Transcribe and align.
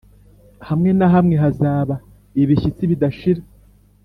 hamwe 0.67 0.89
na 0.97 1.07
hamwe 1.13 1.35
hazaba 1.43 1.95
ibishyitsi 2.41 2.83
bidashira 2.91 3.41